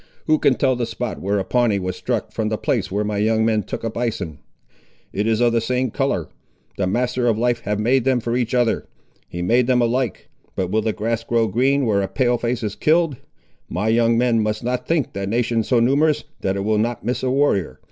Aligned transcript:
Who 0.25 0.39
can 0.39 0.55
tell 0.55 0.75
the 0.75 0.87
spot 0.87 1.21
where 1.21 1.37
a 1.37 1.43
Pawnee 1.43 1.77
was 1.77 1.95
struck, 1.95 2.31
from 2.31 2.49
the 2.49 2.57
place 2.57 2.91
where 2.91 3.03
my 3.03 3.17
young 3.19 3.45
men 3.45 3.61
took 3.61 3.83
a 3.83 3.89
bison? 3.91 4.39
It 5.13 5.27
is 5.27 5.39
of 5.41 5.53
the 5.53 5.61
same 5.61 5.91
colour. 5.91 6.27
The 6.77 6.87
Master 6.87 7.27
of 7.27 7.37
Life 7.37 7.61
made 7.77 8.03
them 8.03 8.19
for 8.19 8.35
each 8.35 8.55
other. 8.55 8.87
He 9.29 9.43
made 9.43 9.67
them 9.67 9.79
alike. 9.79 10.27
But 10.55 10.71
will 10.71 10.81
the 10.81 10.91
grass 10.91 11.23
grow 11.23 11.45
green 11.47 11.85
where 11.85 12.01
a 12.01 12.07
Pale 12.07 12.39
face 12.39 12.63
is 12.63 12.75
killed? 12.75 13.17
My 13.69 13.89
young 13.89 14.17
men 14.17 14.41
must 14.41 14.63
not 14.63 14.87
think 14.87 15.13
that 15.13 15.29
nation 15.29 15.61
so 15.63 15.79
numerous, 15.79 16.23
that 16.39 16.55
it 16.55 16.61
will 16.61 16.79
not 16.79 17.05
miss 17.05 17.21
a 17.21 17.29
warrior. 17.29 17.79